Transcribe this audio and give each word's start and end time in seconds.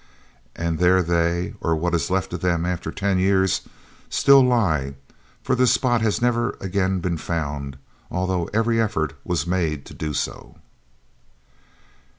And 0.55 0.79
there 0.79 1.03
they, 1.03 1.53
or 1.61 1.75
what 1.75 1.93
is 1.93 2.09
left 2.09 2.33
of 2.33 2.41
them 2.41 2.65
after 2.65 2.91
ten 2.91 3.19
years, 3.19 3.61
still 4.09 4.41
lie, 4.41 4.95
for 5.43 5.53
the 5.53 5.67
spot 5.67 6.01
has 6.01 6.19
never 6.19 6.57
again 6.59 7.01
been 7.01 7.17
found, 7.17 7.77
although 8.09 8.45
every 8.51 8.81
effort 8.81 9.13
was 9.23 9.45
made 9.45 9.85
to 9.85 9.93
do 9.93 10.15
so. 10.15 10.57